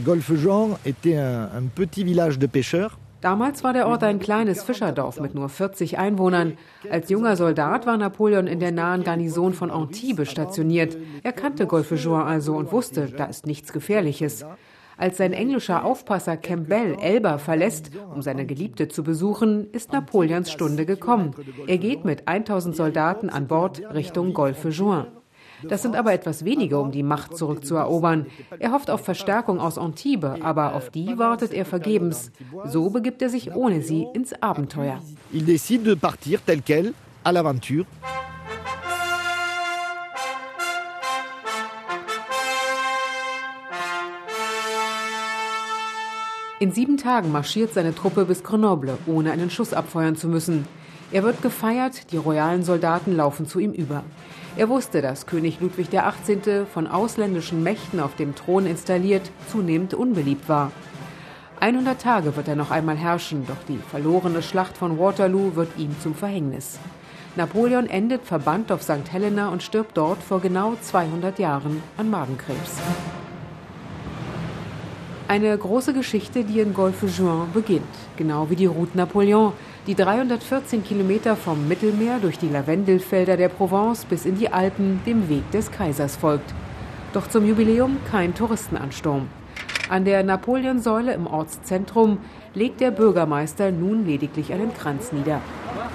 Golfe 0.05 0.35
Juan 0.35 0.77
était 0.85 1.19
un, 1.19 1.49
un 1.57 1.71
petit 1.75 2.05
village 2.05 2.39
de 2.39 2.49
pêcheurs. 2.49 2.97
Damals 3.21 3.65
war 3.65 3.73
der 3.73 3.89
Ort 3.89 4.05
ein 4.05 4.21
kleines 4.21 4.63
Fischerdorf 4.63 5.19
mit 5.19 5.35
nur 5.35 5.49
40 5.49 5.99
Einwohnern. 5.99 6.57
Als 6.89 7.11
junger 7.11 7.37
Soldat 7.37 7.85
war 7.85 7.97
Napoleon 7.97 8.47
in 8.47 8.61
der 8.61 8.71
nahen 8.71 9.03
Garnison 9.03 9.55
von 9.55 9.73
Antibes 9.73 10.31
stationiert. 10.31 10.97
Er 11.25 11.33
kannte 11.33 11.67
Golfe 11.67 11.97
Juan 11.97 12.29
also 12.29 12.55
und 12.55 12.71
wusste, 12.71 13.07
da 13.07 13.25
ist 13.25 13.47
nichts 13.47 13.73
Gefährliches. 13.73 14.45
Als 14.99 15.17
sein 15.17 15.33
englischer 15.33 15.85
Aufpasser 15.85 16.37
Campbell 16.37 16.97
Elba 17.01 17.39
verlässt, 17.39 17.93
um 18.13 18.21
seine 18.21 18.47
Geliebte 18.47 18.89
zu 18.89 19.05
besuchen, 19.05 19.71
ist 19.71 19.93
Napoleons 19.93 20.51
Stunde 20.51 20.87
gekommen. 20.87 21.35
Er 21.69 21.79
geht 21.79 22.05
mit 22.05 22.27
1000 22.27 22.75
Soldaten 22.75 23.31
an 23.31 23.47
Bord 23.47 23.81
Richtung 23.95 24.35
Golfe 24.35 24.71
Juin. 24.71 25.07
Das 25.63 25.83
sind 25.83 25.97
aber 25.97 26.13
etwas 26.13 26.45
wenige, 26.45 26.79
um 26.79 26.91
die 26.91 27.03
Macht 27.03 27.37
zurückzuerobern. 27.37 28.27
Er 28.59 28.73
hofft 28.73 28.91
auf 28.91 29.05
Verstärkung 29.05 29.61
aus 29.61 29.79
Antibes, 29.79 30.41
aber 30.43 30.75
auf 30.75 30.91
die 30.91 31.19
wartet 31.19 31.53
er 31.53 31.65
vergebens. 31.65 32.31
So 32.65 32.91
begibt 32.91 33.23
er 33.23 33.31
sich 33.31 33.55
ohne 33.55 33.83
sie 33.83 34.07
ins 34.15 34.33
Abenteuer. 34.43 35.01
Il 35.33 35.45
décide 35.45 35.85
de 35.85 35.95
partir 35.97 36.41
tel 36.45 36.61
quel 36.63 36.95
à 37.25 37.33
l'aventure. 37.33 37.87
In 46.61 46.73
sieben 46.73 46.97
Tagen 46.97 47.31
marschiert 47.31 47.73
seine 47.73 47.95
Truppe 47.95 48.25
bis 48.25 48.43
Grenoble, 48.43 48.99
ohne 49.07 49.31
einen 49.31 49.49
Schuss 49.49 49.73
abfeuern 49.73 50.17
zu 50.17 50.27
müssen. 50.27 50.67
Er 51.13 51.23
wird 51.23 51.41
gefeiert, 51.41 52.11
die 52.11 52.17
royalen 52.17 52.65
Soldaten 52.65 53.17
laufen 53.17 53.47
zu 53.47 53.61
ihm 53.61 53.73
über. 53.73 54.03
Er 54.57 54.69
wusste, 54.69 55.01
dass 55.01 55.27
König 55.27 55.61
Ludwig 55.61 55.91
XVIII. 55.91 56.67
von 56.67 56.89
ausländischen 56.89 57.63
Mächten 57.63 58.01
auf 58.01 58.17
dem 58.17 58.35
Thron 58.35 58.67
installiert 58.67 59.31
zunehmend 59.47 59.95
unbeliebt 59.95 60.49
war. 60.49 60.73
100 61.61 62.01
Tage 62.01 62.35
wird 62.35 62.49
er 62.49 62.57
noch 62.57 62.73
einmal 62.73 62.97
herrschen, 62.97 63.47
doch 63.47 63.63
die 63.69 63.79
verlorene 63.79 64.43
Schlacht 64.43 64.77
von 64.77 64.99
Waterloo 64.99 65.55
wird 65.55 65.79
ihm 65.79 65.95
zum 66.01 66.17
Verhängnis. 66.17 66.81
Napoleon 67.37 67.87
endet 67.87 68.25
verbannt 68.25 68.73
auf 68.73 68.83
St. 68.83 69.13
Helena 69.13 69.51
und 69.51 69.63
stirbt 69.63 69.97
dort 69.97 70.21
vor 70.25 70.41
genau 70.41 70.75
200 70.81 71.39
Jahren 71.39 71.81
an 71.97 72.11
Magenkrebs. 72.11 72.79
Eine 75.29 75.59
große 75.59 75.93
Geschichte, 75.93 76.43
die 76.43 76.59
in 76.61 76.73
Golfe 76.73 77.05
Juin 77.05 77.53
beginnt, 77.53 77.83
genau 78.17 78.49
wie 78.49 78.57
die 78.57 78.65
Route 78.65 78.97
Napoleon, 78.97 79.53
die 79.87 79.95
314 79.95 80.83
Kilometer 80.83 81.37
vom 81.37 81.69
Mittelmeer 81.69 82.19
durch 82.19 82.39
die 82.39 82.49
Lavendelfelder 82.49 83.37
der 83.37 83.51
Provence 83.51 84.07
bis 84.07 84.25
in 84.25 84.39
die 84.39 84.51
Alpen 84.51 85.03
dem 85.05 85.29
Weg 85.29 85.51
des 85.51 85.71
Kaisers 85.71 86.17
folgt. 86.17 86.55
Doch 87.13 87.29
zum 87.29 87.47
Jubiläum 87.47 87.99
kein 88.11 88.35
Touristenansturm. 88.35 89.29
An 89.91 90.07
der 90.07 90.23
Napoleonsäule 90.23 91.13
im 91.13 91.27
Ortszentrum 91.27 92.21
legt 92.55 92.81
der 92.81 92.91
Bürgermeister 92.91 93.71
nun 93.71 94.07
lediglich 94.07 94.55
einen 94.55 94.73
Kranz 94.73 95.13
nieder. 95.13 95.43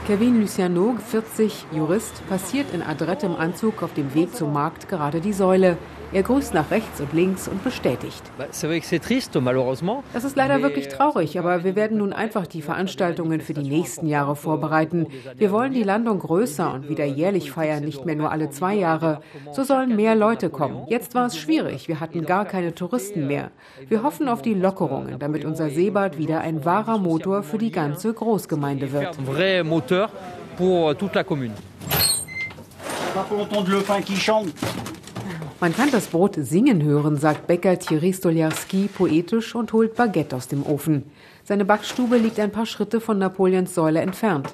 Kevin 0.08 0.42
Luciano, 0.42 0.96
40, 1.10 1.66
Jurist, 1.72 2.28
passiert 2.28 2.74
in 2.74 2.82
adrettem 2.82 3.36
Anzug 3.36 3.84
auf 3.84 3.94
dem 3.94 4.14
Weg 4.14 4.36
zum 4.36 4.54
Markt 4.54 4.90
gerade 4.90 5.22
die 5.22 5.34
Säule. 5.34 5.78
Er 6.14 6.22
grüßt 6.22 6.54
nach 6.54 6.70
rechts 6.70 7.02
und 7.02 7.12
links 7.12 7.48
und 7.48 7.64
bestätigt. 7.64 8.22
Das 10.14 10.24
ist 10.24 10.36
leider 10.36 10.62
wirklich 10.62 10.88
traurig, 10.88 11.40
aber 11.40 11.64
wir 11.64 11.76
werden 11.76 11.98
nun 11.98 12.14
einfach 12.14 12.46
die 12.46 12.62
Veranstaltungen 12.62 13.42
für 13.42 13.56
die 13.56 13.68
nächsten 13.68 14.06
Jahre 14.06 14.36
vorbereiten. 14.36 15.08
Wir 15.36 15.52
wollen 15.52 15.74
die 15.74 15.82
Landung 15.82 16.20
größer 16.20 16.72
und 16.72 16.88
wieder 16.88 17.06
jährlich 17.06 17.50
feiern, 17.50 17.84
nicht 17.84 18.06
mehr 18.06 18.16
nur 18.16 18.32
alle 18.32 18.52
zwei 18.52 18.76
Jahre. 18.76 19.22
So 19.54 19.64
sollen 19.64 19.96
mehr 19.96 20.14
Leute 20.14 20.52
kommen. 20.52 20.86
Jetzt 20.88 21.16
war 21.16 21.26
es 21.26 21.36
schwierig, 21.36 21.88
wir 21.88 22.00
hatten 22.00 22.28
gar 22.28 22.46
keine 22.46 22.76
Touristen 22.76 23.26
mehr. 23.26 23.50
Wir 23.88 24.04
hoffen 24.04 24.28
auf 24.30 24.44
die 24.44 24.54
Lockerungen, 24.54 25.18
damit 25.18 25.46
unser 25.46 25.72
Seebad 25.72 26.20
wieder 26.20 26.42
ein 26.42 26.64
wahrer 26.64 27.00
Motor 27.00 27.42
für 27.42 27.58
die 27.58 27.72
ganze 27.72 28.14
Großgemeinde 28.14 28.92
wird. 28.92 29.18
Pour 30.58 30.96
toute 30.96 31.16
la 31.16 31.24
commune. 31.24 31.54
Man 35.60 35.76
kann 35.76 35.92
das 35.92 36.08
Brot 36.08 36.36
singen 36.38 36.84
hören, 36.84 37.18
sagt 37.18 37.48
Bäcker 37.48 37.78
Thierry 37.80 38.14
Stoljarski 38.14 38.88
poetisch 38.88 39.56
und 39.56 39.72
holt 39.72 39.96
Baguette 39.96 40.36
aus 40.36 40.48
dem 40.48 40.66
Ofen. 40.66 41.04
Seine 41.44 41.66
Backstube 41.66 42.18
liegt 42.18 42.40
ein 42.40 42.52
paar 42.52 42.66
Schritte 42.66 43.00
von 43.00 43.18
Napoleons 43.20 43.74
Säule 43.74 44.02
entfernt. 44.02 44.54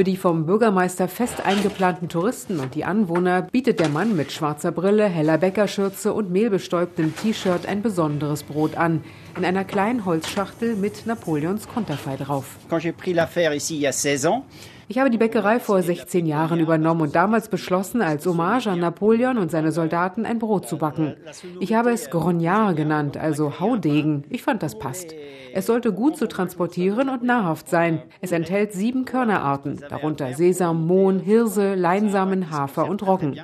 Für 0.00 0.04
die 0.04 0.16
vom 0.16 0.46
Bürgermeister 0.46 1.08
fest 1.08 1.44
eingeplanten 1.44 2.08
Touristen 2.08 2.58
und 2.58 2.74
die 2.74 2.86
Anwohner 2.86 3.42
bietet 3.42 3.80
der 3.80 3.90
Mann 3.90 4.16
mit 4.16 4.32
schwarzer 4.32 4.72
Brille, 4.72 5.04
heller 5.04 5.36
Bäckerschürze 5.36 6.14
und 6.14 6.30
mehlbestäubtem 6.30 7.14
T-Shirt 7.14 7.66
ein 7.66 7.82
besonderes 7.82 8.42
Brot 8.44 8.78
an, 8.78 9.04
in 9.36 9.44
einer 9.44 9.64
kleinen 9.64 10.06
Holzschachtel 10.06 10.74
mit 10.74 11.04
Napoleons 11.04 11.68
Konterfei 11.68 12.16
drauf. 12.16 12.46
Quand 12.70 12.80
j'ai 12.80 12.92
pris 12.92 13.12
l'affaire 13.12 13.54
ici 13.54 13.74
il 13.74 13.82
y 13.82 13.86
a 13.86 13.92
16 13.92 14.24
ans, 14.24 14.42
ich 14.90 14.98
habe 14.98 15.08
die 15.08 15.18
Bäckerei 15.18 15.60
vor 15.60 15.80
16 15.80 16.26
Jahren 16.26 16.58
übernommen 16.58 17.02
und 17.02 17.14
damals 17.14 17.48
beschlossen, 17.48 18.02
als 18.02 18.26
Hommage 18.26 18.66
an 18.66 18.80
Napoleon 18.80 19.38
und 19.38 19.48
seine 19.48 19.70
Soldaten 19.70 20.26
ein 20.26 20.40
Brot 20.40 20.66
zu 20.66 20.78
backen. 20.78 21.14
Ich 21.60 21.74
habe 21.74 21.92
es 21.92 22.10
Grognard 22.10 22.74
genannt, 22.74 23.16
also 23.16 23.60
Haudegen. 23.60 24.24
Ich 24.30 24.42
fand, 24.42 24.64
das 24.64 24.80
passt. 24.80 25.14
Es 25.54 25.66
sollte 25.66 25.92
gut 25.92 26.16
zu 26.16 26.26
transportieren 26.26 27.08
und 27.08 27.22
nahrhaft 27.22 27.68
sein. 27.68 28.02
Es 28.20 28.32
enthält 28.32 28.72
sieben 28.72 29.04
Körnerarten, 29.04 29.78
darunter 29.88 30.34
Sesam, 30.34 30.88
Mohn, 30.88 31.20
Hirse, 31.20 31.76
Leinsamen, 31.76 32.50
Hafer 32.50 32.88
und 32.88 33.06
Roggen. 33.06 33.38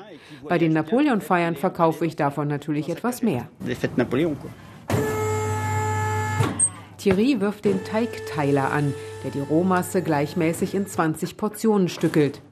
Bei 0.49 0.59
den 0.59 0.73
Napoleon-Feiern 0.73 1.55
verkaufe 1.55 2.07
ich 2.07 2.17
davon 2.17 2.49
natürlich 2.49 2.89
etwas 2.89 3.23
mehr. 3.23 3.49
Thierry 7.07 7.41
wirft 7.41 7.65
den 7.65 7.85
Teigteiler 7.85 8.73
an, 8.73 8.93
der 9.23 9.31
die 9.31 9.39
Rohmasse 9.39 10.03
gleichmäßig 10.03 10.75
in 10.75 10.89
20 10.89 11.37
Portionen 11.37 11.89
stückelt. 11.89 12.43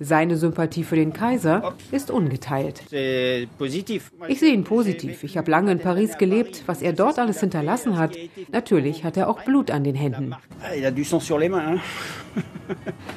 Seine 0.00 0.36
Sympathie 0.36 0.82
für 0.82 0.96
den 0.96 1.12
Kaiser 1.12 1.74
ist 1.92 2.10
ungeteilt. 2.10 2.82
Ich 2.90 4.40
sehe 4.40 4.52
ihn 4.52 4.64
positiv. 4.64 5.22
Ich 5.22 5.36
habe 5.36 5.48
lange 5.48 5.70
in 5.70 5.78
Paris 5.78 6.18
gelebt. 6.18 6.64
Was 6.66 6.82
er 6.82 6.92
dort 6.92 7.20
alles 7.20 7.38
hinterlassen 7.38 7.98
hat, 7.98 8.16
natürlich 8.50 9.04
hat 9.04 9.16
er 9.16 9.30
auch 9.30 9.44
Blut 9.44 9.70
an 9.70 9.84
den 9.84 9.94
Händen. 9.94 10.34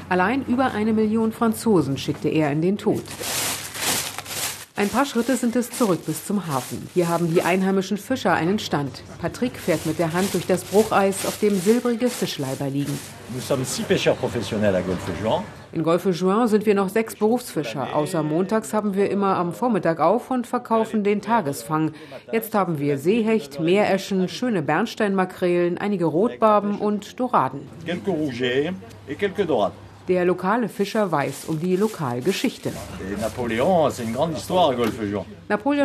Allein 0.09 0.45
über 0.45 0.73
eine 0.73 0.93
Million 0.93 1.31
Franzosen 1.31 1.97
schickte 1.97 2.29
er 2.29 2.51
in 2.51 2.61
den 2.61 2.77
Tod. 2.77 3.01
Ein 4.75 4.89
paar 4.89 5.05
Schritte 5.05 5.35
sind 5.35 5.55
es 5.55 5.69
zurück 5.69 6.03
bis 6.07 6.25
zum 6.25 6.47
Hafen. 6.47 6.89
Hier 6.95 7.07
haben 7.07 7.31
die 7.31 7.43
einheimischen 7.43 7.95
Fischer 7.95 8.33
einen 8.33 8.57
Stand. 8.57 9.03
Patrick 9.21 9.55
fährt 9.55 9.85
mit 9.85 9.99
der 9.99 10.13
Hand 10.13 10.33
durch 10.33 10.47
das 10.47 10.63
Brucheis, 10.63 11.27
auf 11.27 11.37
dem 11.37 11.55
silbrige 11.59 12.09
Fischleiber 12.09 12.71
liegen. 12.71 12.97
In 15.71 15.83
Golfe 15.83 16.09
Juin 16.09 16.47
sind 16.47 16.65
wir 16.65 16.73
noch 16.73 16.89
sechs 16.89 17.15
Berufsfischer. 17.15 17.95
Außer 17.95 18.23
montags 18.23 18.73
haben 18.73 18.95
wir 18.95 19.11
immer 19.11 19.37
am 19.37 19.53
Vormittag 19.53 19.99
auf 19.99 20.31
und 20.31 20.47
verkaufen 20.47 21.03
den 21.03 21.21
Tagesfang. 21.21 21.91
Jetzt 22.31 22.55
haben 22.55 22.79
wir 22.79 22.97
Seehecht, 22.97 23.59
Meereschen, 23.59 24.27
schöne 24.27 24.63
Bernsteinmakrelen, 24.63 25.77
einige 25.77 26.05
Rotbarben 26.05 26.79
und 26.79 27.19
Doraden. 27.19 27.61
Quelques 27.85 28.07
rougets 28.07 28.73
et 29.07 29.19
quelques 29.19 29.45
dorades. 29.45 29.75
Der 30.09 30.25
lokale 30.25 30.67
Fischer 30.67 31.09
weiß 31.09 31.45
um 31.47 31.61
die 31.61 31.77
Lokalgeschichte. 31.77 32.73
Napoleon 33.21 33.89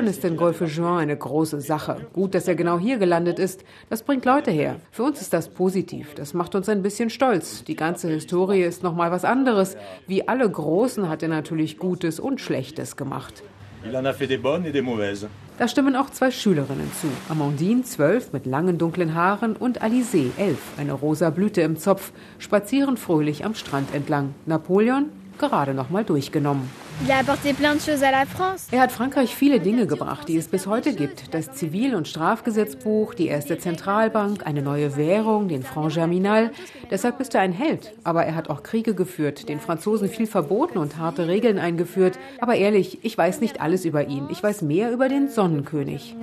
ist 0.06 0.24
in 0.24 0.36
Golfe-Juin 0.36 0.98
eine 0.98 1.16
große 1.16 1.60
Sache. 1.60 2.06
Gut, 2.12 2.34
dass 2.34 2.48
er 2.48 2.56
genau 2.56 2.80
hier 2.80 2.98
gelandet 2.98 3.38
ist. 3.38 3.62
Das 3.90 4.02
bringt 4.02 4.24
Leute 4.24 4.50
her. 4.50 4.80
Für 4.90 5.04
uns 5.04 5.20
ist 5.20 5.32
das 5.32 5.48
positiv. 5.48 6.14
Das 6.16 6.34
macht 6.34 6.56
uns 6.56 6.68
ein 6.68 6.82
bisschen 6.82 7.10
stolz. 7.10 7.62
Die 7.62 7.76
ganze 7.76 8.08
Historie 8.08 8.62
ist 8.62 8.82
noch 8.82 8.96
mal 8.96 9.12
was 9.12 9.24
anderes. 9.24 9.76
Wie 10.08 10.26
alle 10.26 10.50
Großen 10.50 11.08
hat 11.08 11.22
er 11.22 11.28
natürlich 11.28 11.78
Gutes 11.78 12.18
und 12.18 12.40
Schlechtes 12.40 12.96
gemacht. 12.96 13.44
Il 13.84 13.94
en 13.94 14.06
a 14.06 14.12
fait 14.12 14.28
des 14.28 14.42
bonnes 14.42 14.66
et 14.66 14.74
des 14.74 14.82
mauvaises. 14.82 15.28
Da 15.58 15.66
stimmen 15.66 15.96
auch 15.96 16.10
zwei 16.10 16.30
Schülerinnen 16.30 16.88
zu. 17.00 17.08
Amandine, 17.28 17.82
zwölf, 17.82 18.32
mit 18.32 18.46
langen 18.46 18.78
dunklen 18.78 19.14
Haaren 19.14 19.56
und 19.56 19.82
Alizé, 19.82 20.30
elf, 20.36 20.60
eine 20.76 20.92
rosa 20.92 21.30
Blüte 21.30 21.62
im 21.62 21.76
Zopf, 21.76 22.12
spazieren 22.38 22.96
fröhlich 22.96 23.44
am 23.44 23.56
Strand 23.56 23.92
entlang. 23.92 24.34
Napoleon 24.46 25.06
gerade 25.36 25.74
noch 25.74 25.90
mal 25.90 26.04
durchgenommen. 26.04 26.70
Er 27.06 28.80
hat 28.80 28.92
Frankreich 28.92 29.34
viele 29.34 29.60
Dinge 29.60 29.86
gebracht, 29.86 30.28
die 30.28 30.36
es 30.36 30.48
bis 30.48 30.66
heute 30.66 30.94
gibt. 30.94 31.32
Das 31.32 31.52
Zivil- 31.52 31.94
und 31.94 32.08
Strafgesetzbuch, 32.08 33.14
die 33.14 33.28
erste 33.28 33.56
Zentralbank, 33.56 34.44
eine 34.44 34.62
neue 34.62 34.96
Währung, 34.96 35.48
den 35.48 35.62
Franc 35.62 35.94
Germinal. 35.94 36.50
Deshalb 36.90 37.20
ist 37.20 37.36
er 37.36 37.42
ein 37.42 37.52
Held. 37.52 37.94
Aber 38.02 38.24
er 38.24 38.34
hat 38.34 38.50
auch 38.50 38.64
Kriege 38.64 38.94
geführt, 38.94 39.48
den 39.48 39.60
Franzosen 39.60 40.08
viel 40.08 40.26
verboten 40.26 40.76
und 40.78 40.96
harte 40.96 41.28
Regeln 41.28 41.58
eingeführt. 41.58 42.18
Aber 42.40 42.56
ehrlich, 42.56 42.98
ich 43.02 43.16
weiß 43.16 43.40
nicht 43.40 43.60
alles 43.60 43.84
über 43.84 44.08
ihn. 44.08 44.26
Ich 44.30 44.42
weiß 44.42 44.62
mehr 44.62 44.90
über 44.90 45.08
den 45.08 45.28
Sonnenkönig. 45.28 46.16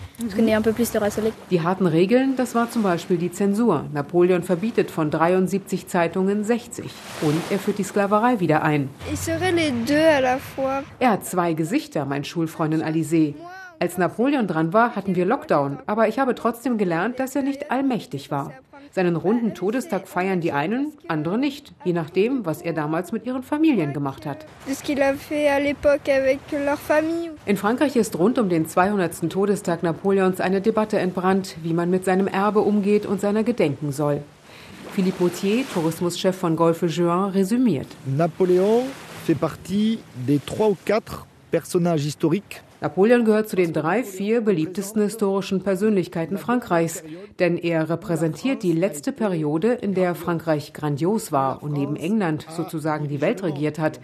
Die 1.52 1.62
harten 1.62 1.88
Regeln, 1.88 2.36
das 2.36 2.54
war 2.54 2.70
zum 2.70 2.84
Beispiel 2.84 3.18
die 3.18 3.32
Zensur. 3.32 3.86
Napoleon 3.94 4.44
verbietet 4.44 4.92
von 4.92 5.10
73 5.10 5.88
Zeitungen 5.88 6.44
60. 6.44 6.92
Und 7.22 7.42
er 7.50 7.60
führt 7.60 7.78
die 7.78 7.84
Sklaverei 7.84 8.42
wieder 8.42 8.62
ein. 8.62 8.90
Ich 9.12 9.22
serais 9.22 9.54
les 9.54 9.72
deux 9.88 9.96
à 9.96 10.20
la 10.20 10.38
fois. 10.38 10.65
Er 11.00 11.12
hat 11.12 11.26
zwei 11.26 11.54
Gesichter, 11.54 12.06
mein 12.06 12.24
Schulfreundin 12.24 12.84
Alizé. 12.84 13.36
Als 13.80 13.98
Napoleon 13.98 14.48
dran 14.48 14.74
war, 14.74 14.96
hatten 14.96 15.16
wir 15.16 15.26
Lockdown, 15.26 15.80
aber 15.86 16.08
ich 16.08 16.20
habe 16.20 16.34
trotzdem 16.36 16.78
gelernt, 16.78 17.20
dass 17.20 17.36
er 17.36 17.42
nicht 17.42 17.72
allmächtig 17.72 18.32
war. 18.32 18.54
Seinen 18.92 19.18
runden 19.18 19.54
Todestag 19.54 20.08
feiern 20.08 20.40
die 20.40 20.54
einen, 20.54 20.94
andere 21.10 21.38
nicht, 21.38 21.74
je 21.84 21.92
nachdem, 21.92 22.46
was 22.46 22.62
er 22.62 22.72
damals 22.72 23.12
mit 23.12 23.26
ihren 23.26 23.44
Familien 23.44 23.92
gemacht 23.92 24.26
hat. 24.26 24.46
In 27.46 27.58
Frankreich 27.58 27.96
ist 27.98 28.18
rund 28.18 28.40
um 28.40 28.48
den 28.48 28.70
200. 28.70 29.30
Todestag 29.30 29.84
Napoleons 29.84 30.40
eine 30.40 30.62
Debatte 30.62 30.98
entbrannt, 30.98 31.58
wie 31.62 31.74
man 31.74 31.90
mit 31.90 32.06
seinem 32.06 32.28
Erbe 32.28 32.62
umgeht 32.62 33.06
und 33.06 33.20
seiner 33.20 33.44
gedenken 33.44 33.92
soll. 33.92 34.22
Philippe 34.94 35.26
Autier, 35.26 35.66
Tourismuschef 35.74 36.38
von 36.38 36.56
Golfe 36.56 36.86
Juin, 36.86 37.32
resümiert. 37.32 37.88
Napoleon 38.06 38.84
fait 39.26 39.34
partie 39.34 39.98
des 40.28 40.40
trois 40.40 40.70
ou 40.70 40.78
quatre 40.86 41.26
personnages 41.50 42.06
historiques 42.06 42.62
Napoleon 42.82 43.24
gehört 43.24 43.50
zu 43.50 43.56
den 43.56 43.74
drei, 43.74 44.04
vier 44.04 44.42
beliebtesten 44.42 45.02
historischen 45.02 45.64
Persönlichkeiten 45.64 46.38
Frankreichs, 46.38 47.04
denn 47.40 47.58
er 47.58 47.90
repräsentiert 47.90 48.62
die 48.62 48.74
letzte 48.74 49.12
Periode, 49.12 49.74
in 49.74 49.96
der 49.96 50.14
Frankreich 50.14 50.74
grandios 50.74 51.32
war 51.32 51.64
und 51.64 51.72
neben 51.72 51.96
England 51.96 52.46
sozusagen 52.56 53.08
die 53.08 53.22
Welt 53.22 53.42
regiert 53.42 53.80
hat. 53.80 54.00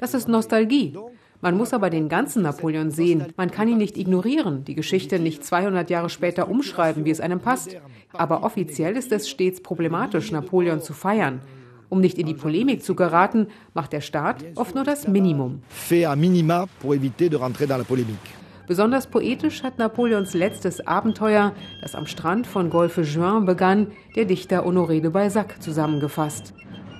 Das 0.00 0.14
ist 0.14 0.26
Nostalgie. 0.26 0.98
Man 1.42 1.56
muss 1.56 1.72
aber 1.72 1.90
den 1.90 2.08
ganzen 2.08 2.42
Napoleon 2.42 2.90
sehen. 2.90 3.26
Man 3.36 3.52
kann 3.52 3.68
ihn 3.68 3.78
nicht 3.78 3.96
ignorieren, 3.96 4.64
die 4.64 4.74
Geschichte 4.74 5.20
nicht 5.20 5.44
200 5.44 5.88
Jahre 5.88 6.08
später 6.08 6.48
umschreiben, 6.48 7.04
wie 7.04 7.10
es 7.10 7.20
einem 7.20 7.38
passt. 7.38 7.76
Aber 8.14 8.42
offiziell 8.42 8.96
ist 8.96 9.12
es 9.12 9.28
stets 9.28 9.62
problematisch, 9.62 10.32
Napoleon 10.32 10.80
zu 10.80 10.92
feiern. 10.92 11.40
Um 11.88 12.00
nicht 12.00 12.18
in 12.18 12.26
die 12.26 12.34
Polemik 12.34 12.82
zu 12.82 12.94
geraten, 12.94 13.48
macht 13.74 13.92
der 13.92 14.00
Staat 14.00 14.44
oft 14.56 14.74
nur 14.74 14.84
das 14.84 15.06
Minimum. 15.06 15.60
Fait 15.68 16.06
à 16.06 16.16
minima 16.16 16.66
pour 16.80 16.94
éviter 16.94 17.28
de 17.28 17.36
rentrer 17.36 17.66
dans 17.66 17.78
la 17.78 17.84
polémique. 17.84 18.34
Besonders 18.66 19.06
poetisch 19.06 19.62
hat 19.62 19.78
Napoleons 19.78 20.32
letztes 20.32 20.86
Abenteuer, 20.86 21.52
das 21.82 21.94
am 21.94 22.06
Strand 22.06 22.46
von 22.46 22.70
Golfe 22.70 23.02
Juin 23.02 23.44
begann, 23.44 23.88
der 24.16 24.24
Dichter 24.24 24.64
Honoré 24.64 25.02
de 25.02 25.10
Balzac 25.10 25.62
zusammengefasst. 25.62 26.54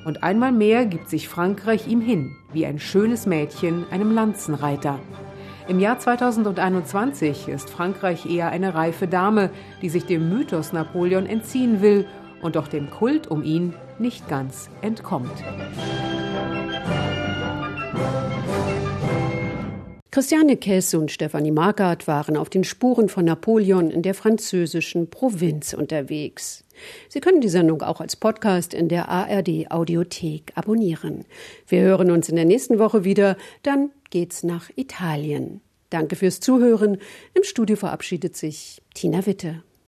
Und 0.05 0.23
einmal 0.23 0.53
mehr 0.53 0.85
gibt 0.85 1.09
sich 1.09 1.29
Frankreich 1.29 1.89
ihm 1.89 2.03
hin, 2.03 2.37
wie 2.53 2.67
ein 2.67 2.79
schönes 2.79 3.25
Mädchen 3.25 3.87
einem 3.91 4.13
Lanzenreiter. 4.13 5.01
Im 5.67 5.81
Jahr 5.81 5.99
2021 5.99 7.49
ist 7.49 7.71
Frankreich 7.71 8.27
eher 8.27 8.51
eine 8.51 8.75
reife 8.75 9.09
Dame, 9.09 9.49
die 9.81 9.89
sich 9.89 10.05
dem 10.05 10.29
Mythos 10.29 10.75
Napoleon 10.75 11.25
entziehen 11.25 11.81
will 11.81 12.07
und 12.45 12.57
doch 12.57 12.69
dem 12.69 12.91
Kult 12.91 13.27
um 13.27 13.43
ihn 13.43 13.75
nicht 13.99 14.29
ganz 14.29 14.71
entkommt. 14.83 15.33
Christiane 20.11 20.57
Kess 20.57 20.95
und 20.95 21.11
Stefanie 21.11 21.51
Markert 21.51 22.07
waren 22.07 22.37
auf 22.37 22.49
den 22.49 22.63
Spuren 22.63 23.09
von 23.09 23.25
Napoleon 23.25 23.91
in 23.91 24.03
der 24.03 24.15
französischen 24.15 25.11
Provinz 25.11 25.73
unterwegs. 25.73 26.63
Sie 27.09 27.19
können 27.19 27.41
die 27.41 27.49
Sendung 27.49 27.83
auch 27.83 28.01
als 28.01 28.15
Podcast 28.15 28.75
in 28.75 28.89
der 28.89 29.09
ARD 29.09 29.73
Audiothek 29.73 30.53
abonnieren. 30.55 31.25
Wir 31.67 31.81
hören 31.81 32.13
uns 32.13 32.29
in 32.29 32.37
der 32.37 32.45
nächsten 32.45 32.79
Woche 32.79 33.03
wieder, 33.03 33.37
dann 33.65 33.91
geht's 34.11 34.45
nach 34.45 34.71
Italien. 34.77 35.61
Danke 35.91 36.15
fürs 36.15 36.39
Zuhören. 36.39 36.99
Im 37.35 37.43
Studio 37.43 37.75
verabschiedet 37.75 38.37
sich 38.37 38.83
Tina 38.95 39.27
Witte. 39.27 39.65